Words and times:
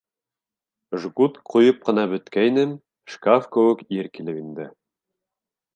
Жгут 1.03 1.37
ҡуйып 1.51 1.83
ҡына 1.89 2.07
бөткәйнем, 2.15 2.75
шкаф 3.17 3.47
кеүек 3.57 3.87
ир 3.99 4.13
килеп 4.19 4.45
инде. 4.45 4.71